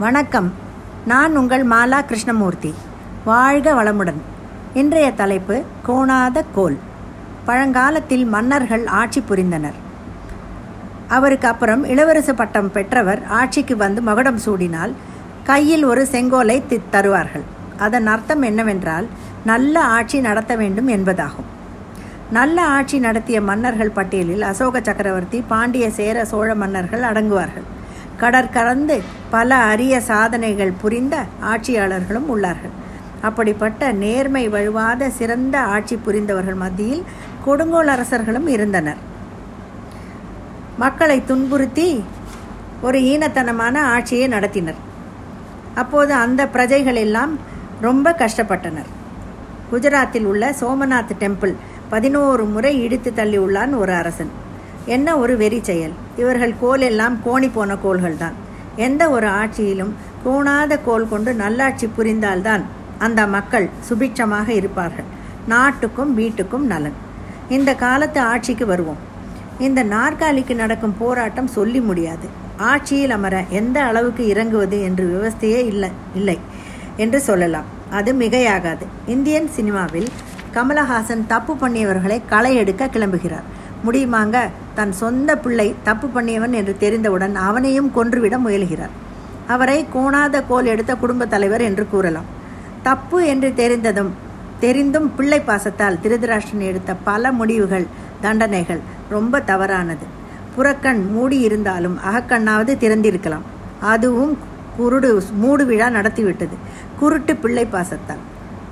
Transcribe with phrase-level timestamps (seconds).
[0.00, 0.52] வணக்கம்.
[1.06, 2.74] நான் உங்கள் மாலா கிருஷ்ணமூர்த்தி.
[3.24, 4.20] வாழ்க வளமுடன்.
[4.74, 6.78] இன்றைய தலைப்பு கோணாத கோல்.
[7.44, 9.72] பழங்காலத்தில் மன்னர்கள் ஆட்சி புரிந்தனர்.
[11.08, 14.92] அவருக்கு அப்புறம் இளவரசு பட்டம் பெற்றவர் ஆட்சிக்கு வந்து மகுடம் சூடினால்
[15.44, 17.42] கையில் ஒரு செங்கோலை தி- தருவார்கள்.
[17.78, 19.08] அதன் அர்த்தம் என்னவென்றால்
[19.44, 21.48] நல்ல ஆட்சி நடத்த வேண்டும் என்பதாகும்.
[22.30, 27.64] நல்ல ஆட்சி நடத்திய மன்னர்கள் பட்டியலில் அசோக சக்கரவர்த்தி பாண்டிய சேர சோழ மன்னர்கள் அடங்குவார்கள்.
[28.20, 32.74] கடற்கரந்து பல அரிய சாதனைகள் புரிந்த ஆட்சியாளர்களும் உள்ளார்கள்.
[33.22, 37.04] அப்படிப்பட்ட நேர்மை வழுவாத சிறந்த ஆட்சி புரிந்தவர்கள் மத்தியில்
[37.44, 38.96] கொடுங்கோல் அரசர்களும் இருந்தனர்.
[40.78, 42.04] மக்களை துன்புறுத்தி
[42.82, 44.74] ஒரு ஈனத்தனமான ஆட்சியை நடத்தினர்.
[45.74, 47.38] அப்போது அந்த பிரஜைகள் எல்லாம்
[47.80, 48.90] ரொம்ப கஷ்டப்பட்டனர்.
[49.72, 51.54] குஜராத்தில் உள்ள சோமநாத் டெம்பிள்
[51.88, 54.30] பதினோரு முறை இடித்து தள்ளியுள்ளான் ஒரு அரசன்.
[54.86, 55.92] என்ன ஒரு வெறி செயல்.
[56.16, 58.32] இவர்கள் கோல் எல்லாம் கோணி போன கோள்கள்தான்.
[58.86, 59.92] எந்த ஒரு ஆட்சியிலும்
[60.24, 62.64] கூணாத கோல் கொண்டு நல்லாட்சி புரிந்தால்தான்
[63.06, 65.08] அந்த மக்கள் சுபிட்சமாக இருப்பார்கள்.
[65.52, 66.98] நாட்டுக்கும் வீட்டுக்கும் நலன்.
[67.56, 69.00] இந்த காலத்து ஆட்சிக்கு வருவோம்.
[69.66, 72.26] இந்த நாற்காலிக்கு நடக்கும் போராட்டம் சொல்லி முடியாது.
[72.70, 76.38] ஆட்சியில் அமர எந்த அளவுக்கு இறங்குவது என்று விவஸ்தையே இல்லை இல்லை
[77.04, 77.68] என்று சொல்லலாம்.
[77.98, 78.84] அது மிகையாகாது.
[79.14, 80.08] இந்தியன் சினிமாவில்
[80.54, 83.46] கமலஹாசன் தப்பு பண்ணியவர்களை களை எடுக்க கிளம்புகிறார்.
[83.86, 84.48] முடியுமாங்க?
[84.74, 88.90] தன் சொந்த பிள்ளை தப்பு பண்ணியவன் என்று தெரிந்தவுடன் அவனையும் கொன்றுவிட முயல்கிறார்.
[89.46, 92.24] அவரை கோணாத கோல் எடுத்த குடும்பத் தலைவர் என்று கூறலாம்.
[92.82, 94.14] தப்பு என்று தெரிந்ததும்
[94.60, 97.86] தெரிந்தும் பிள்ளை பாசத்தால் திருதராஷ்டிரன் எடுத்த பல முடிவுகள்
[98.20, 100.06] தண்டனைகள் ரொம்ப தவறானது.
[100.56, 103.44] புறக்கண் மூடி இருந்தாலும் அகக்கண்ணாவது திறந்திருக்கலாம்.
[103.80, 104.38] அதுவும்
[104.78, 106.56] குருடு மூடு விழா நடத்திவிட்டது.
[106.98, 108.22] குருட்டு பிள்ளை பாசத்தால்.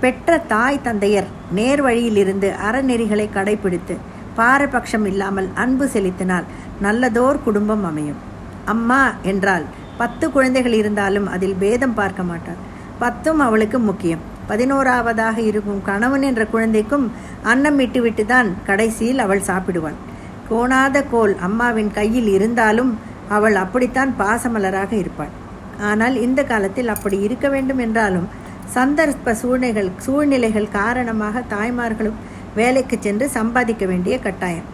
[0.00, 3.96] பெற்ற தாய் தந்தையர் நேர் வழியிலிருந்து அறநெறிகளை கடைபிடித்து
[4.38, 6.46] பாரபட்சம் இல்லாமல் அன்பு செலுத்தினால்
[6.86, 8.20] நல்லதோர் குடும்பம் அமையும்.
[8.64, 9.64] அம்மா என்றால்
[10.00, 12.60] பத்து குழந்தைகள் இருந்தாலும் அதில் பேதம் பார்க்க மாட்டாள்.
[12.98, 14.22] பத்தும் அவளுக்கு முக்கியம்.
[14.50, 17.04] பதினோராவதாக இருக்கும் கணவன் என்ற குழந்தைக்கும்
[17.52, 19.98] அன்னம் விட்டுவிட்டு தான் கடைசியில் அவள் சாப்பிடுவாள்.
[20.50, 22.92] கோணாத கோல் அம்மாவின் கையில் இருந்தாலும்
[23.28, 25.32] அவள் அப்படித்தான் பாசமலராக இருப்பாள்.
[25.90, 28.26] ஆனால் இந்த காலத்தில் அப்படி இருக்க வேண்டும் என்றாலும்
[28.74, 32.18] சந்தர்ப்ப சூழ்நிலைகள் சூழ்நிலைகள் காரணமாக தாய்மார்களும்
[32.58, 34.68] வேலைக்கு சென்று சம்பாதிக்க வேண்டிய கட்டாயம்.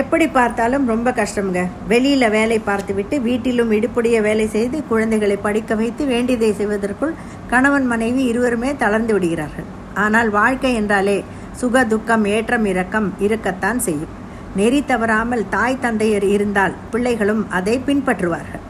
[0.00, 1.60] எப்படி பார்த்தாலும் ரொம்ப கஷ்டம்ங்க.
[1.92, 7.14] வெளியில் வேலை பார்த்துவிட்டு வீட்டிலும் இடுப்புடைய வேலை செய்து குழந்தைகளை படிக்க வைத்து வேண்டியதை செய்வதற்குள்
[7.52, 9.68] கணவன் மனைவி இருவருமே தளர்ந்து விடுகிறார்கள்.
[10.04, 11.18] ஆனால் வாழ்க்கை என்றாலே
[11.60, 14.14] சுக துக்கம் ஏற்றம் இறக்கம் இருக்கத்தான் செய்யும்.
[14.58, 18.64] நெறி தவறாமல் தாய் தந்தையர் இருந்தால் பிள்ளைகளும் அதை பின்பற்றுவார்கள்.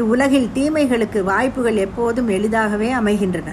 [0.00, 3.50] இவ்வுலகில் தீமைகளுக்கு வாய்ப்புகள் எப்போதும் எளிதாகவே அமைகின்றன.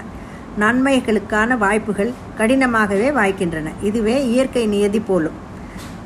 [0.58, 3.68] நன்மைகளுக்கான வாய்ப்புகள் கடினமாகவே வாய்க்கின்றன.
[3.82, 5.32] இதுவே இயற்கை நியதி போலும்.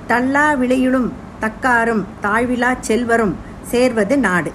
[0.09, 1.11] தள்ளா விளையுளும்
[1.41, 4.53] தக்காரும் தாழ்விலா செல்வரும் சேர்வது நாடு.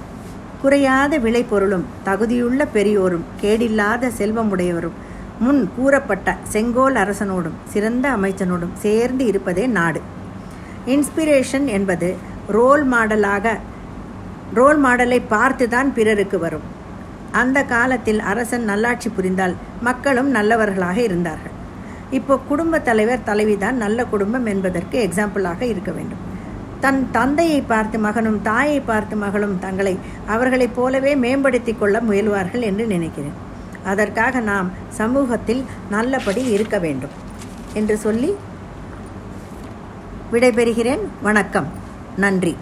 [0.62, 4.98] குறையாத விளைபொருளும் தகுதியுள்ள பெரியோரும் கேடில்லாத செல்வமுடையவரும்
[5.40, 10.02] முன் கூறப்பட்ட செங்கோல் அரசனோடும் சிறந்த அமைச்சனோடும் சேர்ந்து இருப்பதே நாடு.
[10.86, 12.18] இன்ஸ்பிரேஷன் என்பது
[12.48, 13.58] ரோல் மாடலாக
[14.54, 16.78] ரோல் மாடலை பார்த்து தான் பிறருக்கு வரும்.
[17.32, 21.52] அந்த காலத்தில் அரசன் நல்லாட்சி புரிந்தால் மக்களும் நல்லவர்களாக இருந்தார்கள்.
[22.12, 26.28] இப்போ குடும்ப தலைவர் தலைவிதான் நல்ல குடும்பம் என்பதற்கு எக்ஸாம்பிளாக இருக்க வேண்டும்.
[26.80, 29.98] தன் தந்தையை பார்த்து மகனும் தாயை பார்த்து மகளும் தங்களை
[30.28, 33.34] அவர்களைப் போலவே மேம்படுத்திக் கொள்ள முயல்வார்கள் என்று நினைக்கிறேன்.
[33.84, 37.10] அதற்காக நாம் சமூகத்தில் நல்லபடி இருக்க வேண்டும்
[37.74, 38.34] என்று சொல்லி
[40.32, 41.00] விடைபெறுகிறேன்.
[41.22, 41.68] வணக்கம்.
[42.18, 42.58] நன்றி.